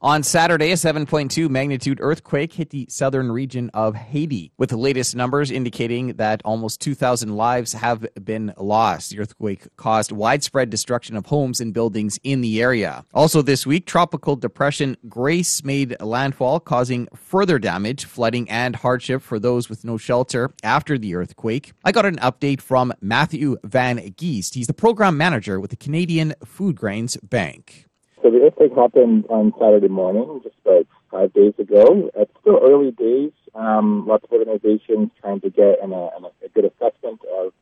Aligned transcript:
On 0.00 0.22
Saturday, 0.22 0.70
a 0.70 0.76
7.2 0.76 1.50
magnitude 1.50 1.98
earthquake 2.00 2.52
hit 2.52 2.70
the 2.70 2.86
southern 2.88 3.32
region 3.32 3.68
of 3.74 3.96
Haiti, 3.96 4.52
with 4.56 4.70
the 4.70 4.76
latest 4.76 5.16
numbers 5.16 5.50
indicating 5.50 6.12
that 6.18 6.40
almost 6.44 6.80
2,000 6.80 7.34
lives 7.34 7.72
have 7.72 8.06
been 8.22 8.54
lost. 8.56 9.10
The 9.10 9.18
earthquake 9.18 9.66
caused 9.76 10.12
widespread 10.12 10.70
destruction 10.70 11.16
of 11.16 11.26
homes 11.26 11.60
and 11.60 11.74
buildings 11.74 12.16
in 12.22 12.42
the 12.42 12.62
area. 12.62 13.04
Also, 13.12 13.42
this 13.42 13.66
week, 13.66 13.86
tropical 13.86 14.36
depression 14.36 14.96
Grace 15.08 15.64
made 15.64 16.00
landfall, 16.00 16.60
causing 16.60 17.08
further 17.16 17.58
damage, 17.58 18.04
flooding, 18.04 18.48
and 18.48 18.76
hardship 18.76 19.20
for 19.20 19.40
those 19.40 19.68
with 19.68 19.84
no 19.84 19.96
shelter 19.96 20.52
after 20.62 20.96
the 20.96 21.16
earthquake. 21.16 21.72
I 21.84 21.90
got 21.90 22.06
an 22.06 22.18
update 22.18 22.60
from 22.60 22.92
Matthew 23.00 23.56
Van 23.64 24.14
Geest. 24.16 24.54
He's 24.54 24.68
the 24.68 24.74
program 24.74 25.16
manager 25.16 25.58
with 25.58 25.70
the 25.70 25.76
Canadian 25.76 26.34
Foodgrains 26.44 27.18
Bank. 27.28 27.87
So 28.28 28.32
the 28.32 28.44
earthquake 28.44 28.74
happened 28.76 29.24
on 29.30 29.54
Saturday 29.58 29.88
morning, 29.88 30.42
just 30.44 30.56
about 30.62 30.86
five 31.10 31.32
days 31.32 31.54
ago. 31.58 32.10
It's 32.14 32.30
still 32.42 32.60
early 32.62 32.90
days. 32.90 33.32
Um, 33.54 34.06
lots 34.06 34.22
of 34.24 34.32
organizations 34.32 35.12
trying 35.18 35.40
to 35.40 35.48
get 35.48 35.82
an, 35.82 35.94
a, 35.94 36.10
a 36.44 36.48
good 36.52 36.66
assessment 36.66 37.22
of 37.38 37.54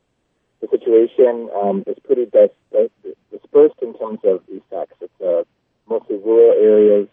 the 0.59 0.67
situation. 0.67 1.49
Um, 1.55 1.85
it's 1.87 2.01
pretty 2.05 2.25
dis- 2.25 2.91
dispersed 3.31 3.79
in 3.81 3.97
terms 3.97 4.19
of 4.25 4.41
effects. 4.49 4.97
It's 4.99 5.21
uh, 5.21 5.43
mostly 5.87 6.17
rural 6.17 6.51
areas, 6.61 7.07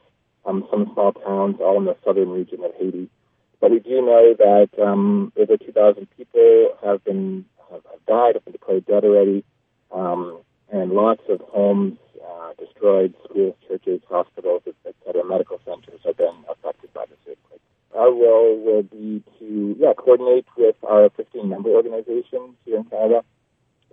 um, 0.44 0.66
some 0.68 0.90
small 0.92 1.12
towns, 1.12 1.58
all 1.60 1.78
in 1.78 1.84
the 1.84 1.96
southern 2.04 2.30
region 2.30 2.64
of 2.64 2.72
Haiti. 2.80 3.08
But 3.60 3.70
we 3.70 3.78
do 3.78 4.02
know 4.02 4.34
that 4.36 4.70
um, 4.82 5.32
over 5.36 5.56
2,000 5.56 6.08
people 6.16 6.76
have 6.82 7.04
been 7.04 7.44
have, 7.70 7.82
died, 8.08 8.34
have 8.34 8.44
been 8.46 8.52
declared 8.52 8.86
dead 8.86 9.04
already, 9.04 9.44
um, 9.92 10.40
and 10.72 10.90
lots 10.90 11.22
of 11.28 11.40
homes 11.42 11.98
destroyed 12.84 13.14
schools, 13.24 13.54
churches, 13.66 14.00
hospitals, 14.08 14.62
etc. 14.66 15.24
Medical 15.24 15.58
centers 15.64 16.00
have 16.04 16.16
been 16.16 16.44
affected 16.50 16.92
by 16.92 17.04
this 17.06 17.18
earthquake. 17.28 17.60
Our 17.96 18.10
role 18.10 18.60
will 18.62 18.82
be 18.82 19.22
to 19.38 19.76
yeah 19.78 19.92
coordinate 19.96 20.46
with 20.56 20.76
our 20.86 21.08
15 21.16 21.48
member 21.48 21.70
organizations 21.70 22.56
here 22.64 22.78
in 22.78 22.84
Canada 22.84 23.22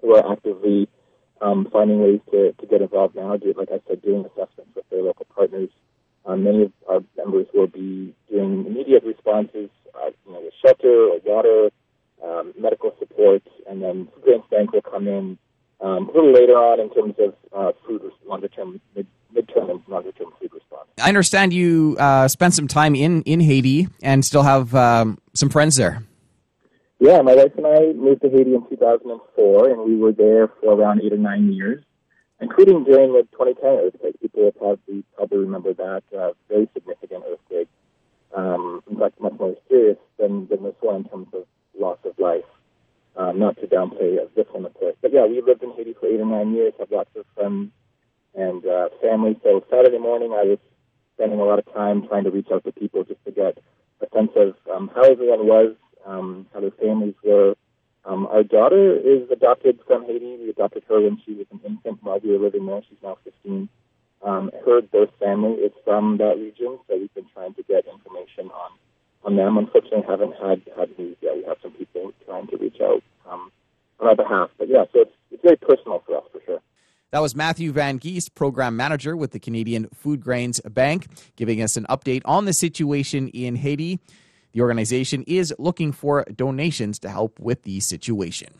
who 0.01 0.15
are 0.15 0.31
actively 0.31 0.89
um, 1.41 1.67
finding 1.71 2.01
ways 2.01 2.19
to, 2.31 2.53
to 2.53 2.67
get 2.67 2.81
involved 2.81 3.15
now. 3.15 3.37
Do, 3.37 3.53
like 3.57 3.69
I 3.71 3.79
said, 3.87 4.01
doing 4.01 4.25
assessments 4.25 4.75
with 4.75 4.89
their 4.89 5.03
local 5.03 5.25
partners. 5.33 5.69
Um, 6.25 6.43
many 6.43 6.63
of 6.63 6.71
our 6.87 7.01
members 7.17 7.47
will 7.53 7.67
be 7.67 8.13
doing 8.29 8.65
immediate 8.67 9.03
responses, 9.03 9.69
uh, 9.95 10.09
you 10.25 10.33
know, 10.33 10.41
with 10.41 10.53
shelter 10.63 11.09
or 11.09 11.19
water, 11.25 11.69
um, 12.23 12.53
medical 12.59 12.93
support, 12.99 13.41
and 13.67 13.81
then 13.81 14.07
Grains 14.23 14.43
Bank 14.51 14.71
will 14.71 14.83
come 14.83 15.07
in 15.07 15.37
um, 15.81 16.09
a 16.09 16.11
little 16.11 16.31
later 16.31 16.53
on 16.53 16.79
in 16.79 16.93
terms 16.93 17.15
of 17.17 17.33
uh, 17.53 17.71
food 17.87 18.01
longer 18.31 18.47
term, 18.47 18.81
mid, 18.95 19.05
midterm 19.35 19.69
and 19.69 19.81
longer 19.87 20.11
term 20.13 20.29
food 20.39 20.51
response. 20.53 20.87
I 20.99 21.09
understand 21.09 21.53
you 21.53 21.97
uh, 21.99 22.27
spent 22.27 22.53
some 22.53 22.67
time 22.67 22.95
in, 22.95 23.21
in 23.23 23.41
Haiti 23.41 23.87
and 24.01 24.25
still 24.25 24.43
have 24.43 24.73
um, 24.73 25.19
some 25.33 25.49
friends 25.49 25.75
there. 25.75 26.03
Yeah, 26.99 27.21
my 27.21 27.35
wife 27.35 27.51
and 27.57 27.67
I 27.67 27.93
moved 27.93 28.21
to 28.21 28.29
Haiti 28.29 28.55
in 28.55 28.67
2004, 28.69 29.69
and 29.69 29.81
we 29.81 29.95
were 29.95 30.11
there 30.11 30.47
for 30.47 30.73
around 30.75 31.01
eight 31.03 31.11
or 31.11 31.17
nine 31.17 31.51
years, 31.51 31.83
including 32.39 32.83
during 32.83 33.11
the 33.11 33.23
2010 33.31 33.69
earthquake. 33.85 34.21
People 34.21 34.51
probably, 34.51 35.03
probably 35.15 35.39
remember 35.39 35.73
that 35.73 36.03
uh, 36.17 36.31
very 36.47 36.69
significant 36.73 37.23
earthquake. 37.29 37.67
Um, 38.35 38.81
in 38.89 38.97
fact, 38.97 39.19
much 39.19 39.33
more 39.39 39.55
serious 39.67 39.97
than, 40.17 40.47
than 40.47 40.63
this 40.63 40.75
one 40.79 40.97
in 40.97 41.03
terms 41.05 41.27
of 41.33 41.43
loss 41.77 41.97
of 42.05 42.17
life. 42.17 42.45
Um, 43.17 43.39
not 43.39 43.57
to 43.57 43.67
downplay 43.67 44.15
this 44.35 44.45
one, 44.51 44.65
of 44.65 44.73
course. 44.75 44.95
But 45.01 45.11
yeah, 45.11 45.25
we 45.25 45.41
lived 45.41 45.63
in 45.63 45.73
Haiti 45.73 45.93
for 45.99 46.05
eight 46.05 46.21
or 46.21 46.25
nine 46.25 46.53
years, 46.53 46.73
have 46.79 46.91
lots 46.91 47.09
of 47.17 47.25
friends 47.35 47.71
and 48.41 48.65
uh, 48.65 48.89
family. 49.01 49.39
So 49.43 49.63
Saturday 49.69 49.99
morning, 49.99 50.31
I 50.33 50.43
was 50.43 50.59
spending 51.15 51.39
a 51.39 51.43
lot 51.45 51.59
of 51.59 51.71
time 51.73 52.07
trying 52.07 52.23
to 52.23 52.31
reach 52.31 52.47
out 52.51 52.63
to 52.65 52.71
people 52.71 53.03
just 53.03 53.23
to 53.25 53.31
get 53.31 53.57
a 54.01 54.07
sense 54.15 54.31
of 54.35 54.55
um, 54.73 54.89
how 54.95 55.03
everyone 55.03 55.45
was, 55.45 55.75
um, 56.05 56.47
how 56.53 56.61
their 56.61 56.71
families 56.71 57.15
were. 57.23 57.55
Um, 58.03 58.25
our 58.27 58.41
daughter 58.43 58.97
is 58.97 59.29
adopted 59.29 59.79
from 59.85 60.05
Haiti. 60.05 60.37
We 60.41 60.49
adopted 60.49 60.83
her 60.89 61.01
when 61.01 61.21
she 61.23 61.33
was 61.33 61.45
an 61.51 61.61
infant 61.63 61.99
while 62.01 62.19
we 62.19 62.31
were 62.31 62.43
living 62.43 62.65
there. 62.65 62.81
She's 62.89 62.97
now 63.03 63.17
15. 63.23 63.69
Um, 64.23 64.51
her 64.65 64.81
birth 64.81 65.11
family 65.19 65.53
is 65.61 65.71
from 65.85 66.17
that 66.17 66.37
region, 66.37 66.79
so 66.87 66.97
we've 66.97 67.13
been 67.13 67.29
trying 67.33 67.53
to 67.55 67.63
get 67.63 67.85
information 67.85 68.49
on 68.51 68.71
on 69.23 69.35
them. 69.35 69.57
Unfortunately, 69.57 70.03
haven't 70.07 70.33
had 70.41 70.61
had 70.77 70.97
news 70.97 71.17
yet. 71.21 71.37
We 71.37 71.43
have 71.43 71.57
some 71.61 71.71
people 71.73 72.11
trying 72.25 72.47
to 72.47 72.57
reach 72.57 72.77
out 72.81 73.03
um, 73.29 73.51
on 73.99 74.07
our 74.09 74.15
behalf, 74.15 74.49
but 74.57 74.67
yeah, 74.67 74.85
so 74.93 75.01
it's 75.01 75.13
it's 75.31 75.43
very 75.43 75.57
personal 75.57 76.03
for 76.05 76.17
us 76.17 76.23
for. 76.31 76.40
That 77.11 77.21
was 77.21 77.35
Matthew 77.35 77.73
Van 77.73 77.99
Geest, 77.99 78.35
Program 78.35 78.77
Manager 78.77 79.17
with 79.17 79.31
the 79.31 79.39
Canadian 79.39 79.89
Foodgrains 79.89 80.61
Bank, 80.73 81.07
giving 81.35 81.61
us 81.61 81.75
an 81.75 81.85
update 81.89 82.21
on 82.23 82.45
the 82.45 82.53
situation 82.53 83.27
in 83.27 83.57
Haiti. 83.57 83.99
The 84.53 84.61
organization 84.61 85.25
is 85.27 85.53
looking 85.59 85.91
for 85.91 86.23
donations 86.33 86.99
to 86.99 87.09
help 87.09 87.37
with 87.37 87.63
the 87.63 87.81
situation. 87.81 88.53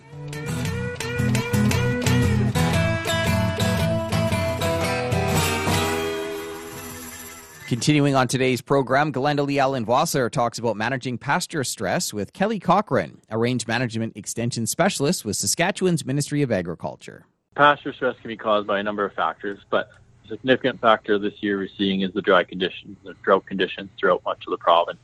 Continuing 7.68 8.16
on 8.16 8.28
today's 8.28 8.60
program, 8.60 9.14
Glenda 9.14 9.58
Allen 9.58 9.86
Wasser 9.86 10.30
talks 10.30 10.60
about 10.60 10.76
managing 10.76 11.18
pasture 11.18 11.64
stress 11.64 12.14
with 12.14 12.34
Kelly 12.34 12.60
Cochran, 12.60 13.22
a 13.30 13.38
range 13.38 13.66
management 13.66 14.18
extension 14.18 14.68
specialist 14.68 15.24
with 15.24 15.38
Saskatchewan's 15.38 16.06
Ministry 16.06 16.42
of 16.42 16.52
Agriculture. 16.52 17.26
Pasture 17.56 17.94
stress 17.94 18.16
can 18.22 18.30
be 18.30 18.38
caused 18.38 18.68
by 18.68 18.80
a 18.80 18.84
number 18.84 19.04
of 19.04 19.14
factors, 19.14 19.60
but 19.70 19.90
a 20.26 20.28
significant 20.30 20.80
factor 20.80 21.20
this 21.20 21.34
year 21.42 21.58
we're 21.58 21.70
seeing 21.78 22.02
is 22.02 22.14
the 22.14 22.22
dry 22.22 22.44
conditions, 22.44 22.98
the 23.04 23.14
drought 23.24 23.46
conditions 23.46 23.90
throughout 24.00 24.24
much 24.26 24.44
of 24.48 24.52
the 24.52 24.58
province. 24.58 25.00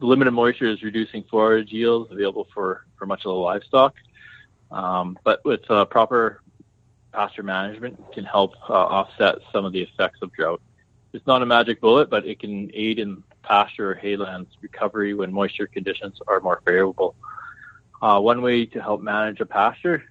The 0.00 0.06
limited 0.06 0.32
moisture 0.32 0.68
is 0.68 0.82
reducing 0.82 1.24
forage 1.24 1.72
yields 1.72 2.12
available 2.12 2.46
for, 2.54 2.84
for 2.96 3.06
much 3.06 3.20
of 3.20 3.30
the 3.30 3.34
livestock, 3.34 3.94
um, 4.70 5.18
but 5.24 5.44
with 5.44 5.68
uh, 5.70 5.84
proper 5.86 6.40
pasture 7.12 7.42
management 7.42 7.98
can 8.12 8.24
help 8.24 8.54
uh, 8.68 8.72
offset 8.72 9.36
some 9.52 9.64
of 9.64 9.72
the 9.72 9.82
effects 9.82 10.18
of 10.22 10.32
drought 10.32 10.60
it's 11.14 11.26
not 11.28 11.42
a 11.42 11.46
magic 11.46 11.80
bullet, 11.80 12.10
but 12.10 12.26
it 12.26 12.40
can 12.40 12.70
aid 12.74 12.98
in 12.98 13.22
pasture 13.42 13.92
or 13.92 13.94
haylands 13.94 14.50
recovery 14.60 15.14
when 15.14 15.32
moisture 15.32 15.68
conditions 15.68 16.18
are 16.26 16.40
more 16.40 16.60
favorable. 16.66 17.14
Uh, 18.02 18.20
one 18.20 18.42
way 18.42 18.66
to 18.66 18.82
help 18.82 19.00
manage 19.00 19.40
a 19.40 19.46
pasture 19.46 20.04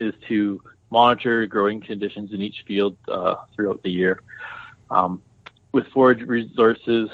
is 0.00 0.12
to 0.28 0.60
monitor 0.90 1.46
growing 1.46 1.80
conditions 1.80 2.32
in 2.32 2.40
each 2.42 2.64
field 2.66 2.96
uh, 3.08 3.36
throughout 3.54 3.82
the 3.82 3.90
year. 3.90 4.22
Um, 4.90 5.22
with 5.72 5.86
forage 5.88 6.22
resources 6.22 7.10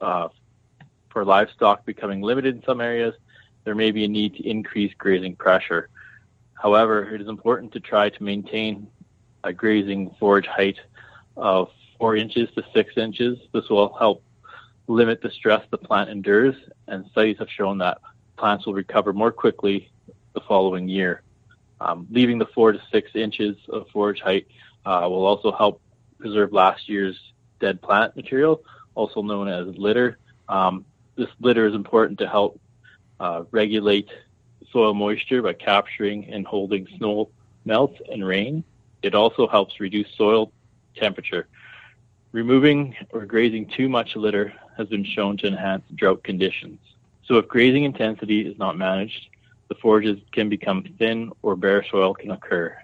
uh, 0.00 0.28
for 1.10 1.24
livestock 1.24 1.84
becoming 1.84 2.22
limited 2.22 2.56
in 2.56 2.62
some 2.64 2.80
areas, 2.80 3.14
there 3.64 3.74
may 3.74 3.90
be 3.90 4.04
a 4.04 4.08
need 4.08 4.34
to 4.36 4.48
increase 4.48 4.94
grazing 4.96 5.34
pressure. 5.36 5.88
However, 6.54 7.14
it 7.14 7.20
is 7.20 7.28
important 7.28 7.72
to 7.72 7.80
try 7.80 8.08
to 8.10 8.22
maintain 8.22 8.86
a 9.44 9.52
grazing 9.52 10.14
forage 10.18 10.46
height 10.46 10.78
of 11.36 11.68
four 11.98 12.16
inches 12.16 12.48
to 12.54 12.64
six 12.72 12.96
inches. 12.96 13.38
This 13.52 13.68
will 13.68 13.94
help 13.94 14.22
limit 14.86 15.20
the 15.20 15.30
stress 15.30 15.64
the 15.70 15.78
plant 15.78 16.10
endures, 16.10 16.54
and 16.86 17.04
studies 17.10 17.36
have 17.38 17.50
shown 17.50 17.78
that 17.78 17.98
plants 18.36 18.66
will 18.66 18.74
recover 18.74 19.12
more 19.12 19.32
quickly 19.32 19.90
the 20.34 20.40
following 20.40 20.88
year. 20.88 21.22
Um, 21.80 22.06
leaving 22.10 22.38
the 22.38 22.46
four 22.46 22.72
to 22.72 22.80
six 22.90 23.10
inches 23.14 23.56
of 23.68 23.88
forage 23.90 24.20
height 24.20 24.46
uh, 24.84 25.06
will 25.10 25.26
also 25.26 25.52
help 25.52 25.80
preserve 26.18 26.52
last 26.52 26.88
year's 26.88 27.18
dead 27.60 27.82
plant 27.82 28.16
material, 28.16 28.62
also 28.94 29.22
known 29.22 29.48
as 29.48 29.66
litter. 29.76 30.18
Um, 30.48 30.84
this 31.16 31.28
litter 31.40 31.66
is 31.66 31.74
important 31.74 32.18
to 32.20 32.28
help 32.28 32.60
uh, 33.20 33.44
regulate 33.50 34.08
soil 34.70 34.94
moisture 34.94 35.42
by 35.42 35.52
capturing 35.52 36.26
and 36.32 36.46
holding 36.46 36.86
snow 36.96 37.30
melt 37.64 37.96
and 38.10 38.26
rain. 38.26 38.64
It 39.02 39.14
also 39.14 39.46
helps 39.46 39.80
reduce 39.80 40.08
soil 40.16 40.52
temperature. 40.96 41.46
Removing 42.32 42.96
or 43.12 43.24
grazing 43.24 43.66
too 43.66 43.88
much 43.88 44.16
litter 44.16 44.52
has 44.76 44.88
been 44.88 45.04
shown 45.04 45.36
to 45.38 45.46
enhance 45.46 45.84
drought 45.94 46.22
conditions. 46.22 46.78
So 47.24 47.36
if 47.36 47.48
grazing 47.48 47.84
intensity 47.84 48.46
is 48.46 48.58
not 48.58 48.76
managed, 48.76 49.28
the 49.68 49.74
forages 49.74 50.18
can 50.32 50.48
become 50.48 50.84
thin 50.98 51.32
or 51.42 51.56
bare 51.56 51.84
soil 51.90 52.14
can 52.14 52.30
occur. 52.30 52.76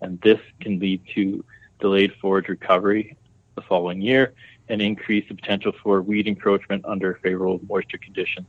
And 0.00 0.20
this 0.20 0.40
can 0.60 0.78
lead 0.78 1.02
to 1.14 1.44
delayed 1.80 2.12
forage 2.20 2.48
recovery 2.48 3.16
the 3.54 3.62
following 3.62 4.00
year 4.00 4.34
and 4.68 4.80
increase 4.80 5.28
the 5.28 5.34
potential 5.34 5.72
for 5.82 6.00
weed 6.00 6.26
encroachment 6.26 6.84
under 6.84 7.18
favorable 7.22 7.60
moisture 7.68 7.98
conditions. 7.98 8.46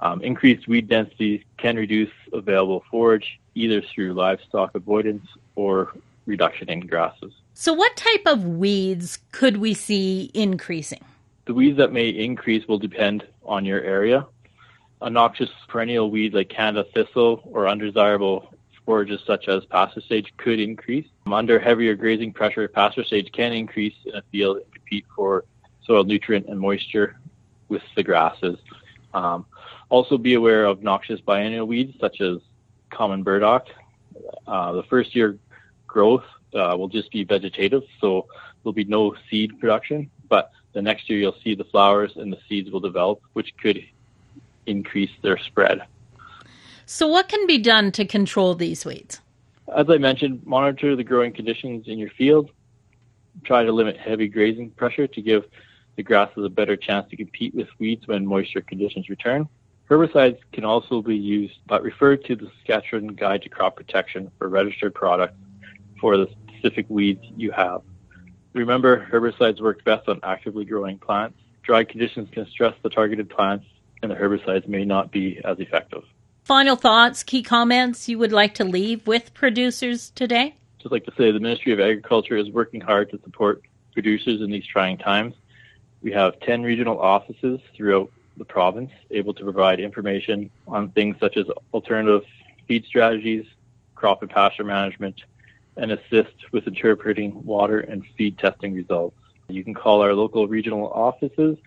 Um, 0.00 0.22
increased 0.22 0.66
weed 0.66 0.88
densities 0.88 1.42
can 1.58 1.76
reduce 1.76 2.10
available 2.32 2.82
forage 2.90 3.38
either 3.54 3.82
through 3.82 4.14
livestock 4.14 4.74
avoidance 4.74 5.26
or 5.54 5.92
reduction 6.26 6.68
in 6.68 6.80
grasses. 6.80 7.32
So, 7.54 7.72
what 7.72 7.96
type 7.96 8.22
of 8.26 8.44
weeds 8.44 9.18
could 9.30 9.58
we 9.58 9.74
see 9.74 10.30
increasing? 10.34 11.04
The 11.44 11.54
weeds 11.54 11.76
that 11.78 11.92
may 11.92 12.08
increase 12.08 12.66
will 12.66 12.78
depend 12.78 13.26
on 13.44 13.64
your 13.64 13.80
area. 13.80 14.26
A 15.02 15.10
noxious 15.10 15.50
perennial 15.66 16.12
weed 16.12 16.32
like 16.32 16.48
Canada 16.48 16.88
thistle 16.94 17.42
or 17.52 17.66
undesirable 17.66 18.54
forages 18.86 19.20
such 19.26 19.48
as 19.48 19.64
pasture 19.64 20.00
sage 20.00 20.32
could 20.36 20.60
increase. 20.60 21.06
Under 21.26 21.58
heavier 21.58 21.96
grazing 21.96 22.32
pressure, 22.32 22.68
pasture 22.68 23.02
sage 23.02 23.32
can 23.32 23.52
increase 23.52 23.96
in 24.04 24.14
a 24.14 24.22
field 24.30 24.58
and 24.58 24.72
compete 24.72 25.04
for 25.16 25.44
soil 25.84 26.04
nutrient 26.04 26.46
and 26.46 26.60
moisture 26.60 27.18
with 27.68 27.82
the 27.96 28.04
grasses. 28.04 28.58
Um, 29.12 29.44
also 29.88 30.16
be 30.16 30.34
aware 30.34 30.66
of 30.66 30.84
noxious 30.84 31.20
biennial 31.20 31.66
weeds 31.66 31.98
such 31.98 32.20
as 32.20 32.38
common 32.90 33.24
burdock. 33.24 33.66
Uh, 34.46 34.70
the 34.70 34.84
first 34.84 35.16
year 35.16 35.36
growth 35.88 36.24
uh, 36.54 36.76
will 36.78 36.88
just 36.88 37.10
be 37.10 37.24
vegetative, 37.24 37.82
so 38.00 38.28
there'll 38.62 38.72
be 38.72 38.84
no 38.84 39.16
seed 39.28 39.58
production, 39.58 40.08
but 40.28 40.52
the 40.74 40.82
next 40.82 41.10
year 41.10 41.18
you'll 41.18 41.36
see 41.42 41.56
the 41.56 41.64
flowers 41.64 42.12
and 42.14 42.32
the 42.32 42.38
seeds 42.48 42.70
will 42.70 42.80
develop, 42.80 43.20
which 43.32 43.52
could 43.60 43.84
increase 44.66 45.10
their 45.22 45.38
spread. 45.38 45.82
So, 46.86 47.06
what 47.06 47.28
can 47.28 47.46
be 47.46 47.58
done 47.58 47.92
to 47.92 48.04
control 48.04 48.54
these 48.54 48.84
weeds? 48.84 49.20
As 49.74 49.88
I 49.88 49.98
mentioned, 49.98 50.44
monitor 50.44 50.96
the 50.96 51.04
growing 51.04 51.32
conditions 51.32 51.88
in 51.88 51.98
your 51.98 52.10
field. 52.10 52.50
Try 53.44 53.64
to 53.64 53.72
limit 53.72 53.96
heavy 53.96 54.28
grazing 54.28 54.70
pressure 54.70 55.06
to 55.06 55.22
give 55.22 55.44
the 55.96 56.02
grasses 56.02 56.44
a 56.44 56.48
better 56.48 56.76
chance 56.76 57.08
to 57.10 57.16
compete 57.16 57.54
with 57.54 57.68
weeds 57.78 58.06
when 58.06 58.26
moisture 58.26 58.60
conditions 58.60 59.08
return. 59.08 59.48
Herbicides 59.90 60.38
can 60.52 60.64
also 60.64 61.02
be 61.02 61.16
used, 61.16 61.58
but 61.66 61.82
refer 61.82 62.16
to 62.16 62.36
the 62.36 62.50
Saskatchewan 62.58 63.08
Guide 63.08 63.42
to 63.42 63.48
Crop 63.48 63.76
Protection 63.76 64.30
for 64.38 64.48
registered 64.48 64.94
products 64.94 65.36
for 66.00 66.16
the 66.16 66.28
specific 66.48 66.86
weeds 66.88 67.22
you 67.36 67.50
have. 67.50 67.82
Remember, 68.54 69.06
herbicides 69.10 69.60
work 69.60 69.84
best 69.84 70.08
on 70.08 70.20
actively 70.22 70.64
growing 70.64 70.98
plants. 70.98 71.38
Dry 71.62 71.84
conditions 71.84 72.28
can 72.32 72.46
stress 72.46 72.74
the 72.82 72.90
targeted 72.90 73.30
plants, 73.30 73.66
and 74.02 74.10
the 74.10 74.16
herbicides 74.16 74.66
may 74.68 74.84
not 74.84 75.10
be 75.10 75.40
as 75.44 75.58
effective. 75.60 76.02
Final 76.44 76.76
thoughts, 76.76 77.22
key 77.22 77.42
comments 77.42 78.08
you 78.08 78.18
would 78.18 78.32
like 78.32 78.54
to 78.54 78.64
leave 78.64 79.06
with 79.06 79.32
producers 79.32 80.10
today? 80.10 80.56
Just 80.78 80.90
like 80.90 81.04
to 81.04 81.12
say 81.16 81.30
the 81.30 81.38
Ministry 81.38 81.72
of 81.72 81.78
Agriculture 81.78 82.36
is 82.36 82.50
working 82.50 82.80
hard 82.80 83.10
to 83.10 83.20
support 83.22 83.62
producers 83.92 84.40
in 84.40 84.50
these 84.50 84.66
trying 84.66 84.98
times. 84.98 85.34
We 86.02 86.10
have 86.12 86.40
10 86.40 86.62
regional 86.62 87.00
offices 87.00 87.60
throughout 87.76 88.10
the 88.36 88.44
province 88.44 88.90
able 89.10 89.34
to 89.34 89.44
provide 89.44 89.78
information 89.78 90.50
on 90.66 90.90
things 90.90 91.16
such 91.20 91.36
as 91.36 91.46
alternative 91.72 92.24
feed 92.66 92.84
strategies, 92.86 93.46
crop 93.94 94.22
and 94.22 94.30
pasture 94.30 94.64
management, 94.64 95.22
and 95.76 95.92
assist 95.92 96.34
with 96.50 96.66
interpreting 96.66 97.44
water 97.44 97.80
and 97.80 98.04
feed 98.18 98.36
testing 98.38 98.74
results. 98.74 99.16
You 99.48 99.62
can 99.62 99.74
call 99.74 100.02
our 100.02 100.14
local 100.14 100.48
regional 100.48 100.90
offices 100.90 101.58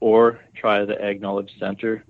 or 0.00 0.40
try 0.54 0.84
the 0.84 1.02
Ag 1.02 1.20
Knowledge 1.20 1.52
Center 1.58 2.04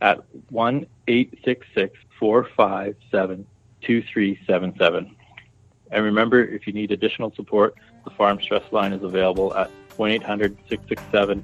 at 0.00 0.24
1 0.50 0.86
866 1.08 1.98
457 2.18 3.46
2377. 3.82 5.16
And 5.92 6.04
remember, 6.04 6.44
if 6.44 6.66
you 6.66 6.72
need 6.72 6.92
additional 6.92 7.32
support, 7.34 7.74
the 8.04 8.10
Farm 8.10 8.40
Stress 8.40 8.62
Line 8.72 8.92
is 8.92 9.02
available 9.02 9.54
at 9.54 9.70
1 9.96 10.10
800 10.10 10.56
667 10.68 11.42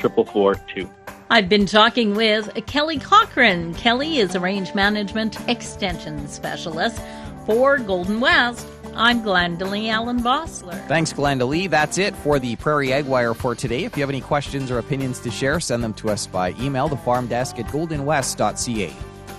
4442. 0.00 0.90
I've 1.28 1.48
been 1.48 1.66
talking 1.66 2.14
with 2.14 2.52
Kelly 2.66 2.98
Cochran. 2.98 3.74
Kelly 3.74 4.18
is 4.18 4.34
a 4.34 4.40
range 4.40 4.74
management 4.74 5.36
extension 5.48 6.28
specialist 6.28 7.00
for 7.46 7.78
Golden 7.78 8.20
West. 8.20 8.66
I'm 8.96 9.22
Glendalee 9.22 9.90
Allen 9.90 10.20
Bossler. 10.20 10.86
Thanks, 10.88 11.12
Glendalee. 11.12 11.68
That's 11.68 11.98
it 11.98 12.16
for 12.16 12.38
the 12.38 12.56
Prairie 12.56 12.94
Ag 12.94 13.04
Wire 13.04 13.34
for 13.34 13.54
today. 13.54 13.84
If 13.84 13.94
you 13.94 14.02
have 14.02 14.08
any 14.08 14.22
questions 14.22 14.70
or 14.70 14.78
opinions 14.78 15.20
to 15.20 15.30
share, 15.30 15.60
send 15.60 15.84
them 15.84 15.92
to 15.94 16.08
us 16.08 16.26
by 16.26 16.54
email, 16.58 16.88
the 16.88 16.96
farm 16.96 17.26
desk 17.26 17.58
at 17.58 17.66
goldenwest.ca. 17.66 18.92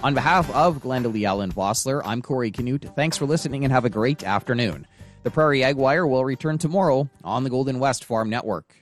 On 0.04 0.14
behalf 0.14 0.48
of 0.54 0.78
Glendalee 0.78 1.26
Allen 1.26 1.52
Bossler, 1.52 2.04
I'm 2.06 2.22
Corey 2.22 2.52
Canute. 2.52 2.86
Thanks 2.96 3.18
for 3.18 3.26
listening 3.26 3.64
and 3.64 3.74
have 3.74 3.84
a 3.84 3.90
great 3.90 4.24
afternoon. 4.24 4.86
The 5.24 5.32
Prairie 5.32 5.64
Ag 5.64 5.76
Wire 5.76 6.06
will 6.06 6.24
return 6.24 6.60
tomorrow 6.60 7.10
on 7.24 7.44
the 7.44 7.50
Golden 7.50 7.80
West 7.80 8.06
Farm 8.06 8.30
Network. 8.30 8.76